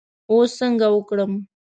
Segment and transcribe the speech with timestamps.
[0.31, 1.31] اوس څنګه وکړم.